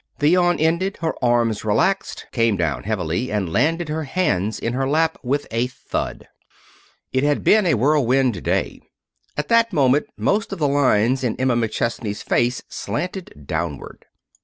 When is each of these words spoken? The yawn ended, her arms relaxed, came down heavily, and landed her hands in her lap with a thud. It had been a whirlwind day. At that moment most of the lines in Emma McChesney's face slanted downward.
The 0.17 0.29
yawn 0.29 0.57
ended, 0.59 0.97
her 1.01 1.13
arms 1.23 1.63
relaxed, 1.63 2.25
came 2.31 2.57
down 2.57 2.85
heavily, 2.85 3.31
and 3.31 3.53
landed 3.53 3.87
her 3.89 4.05
hands 4.05 4.57
in 4.57 4.73
her 4.73 4.89
lap 4.89 5.19
with 5.21 5.45
a 5.51 5.67
thud. 5.67 6.27
It 7.13 7.23
had 7.23 7.43
been 7.43 7.67
a 7.67 7.75
whirlwind 7.75 8.41
day. 8.41 8.81
At 9.37 9.47
that 9.49 9.71
moment 9.71 10.07
most 10.17 10.51
of 10.51 10.57
the 10.57 10.67
lines 10.67 11.23
in 11.23 11.35
Emma 11.39 11.55
McChesney's 11.55 12.23
face 12.23 12.63
slanted 12.67 13.43
downward. 13.45 14.05